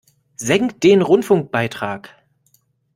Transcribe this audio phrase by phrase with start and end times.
[0.37, 2.09] Senkt den Rundfunkbeitrag!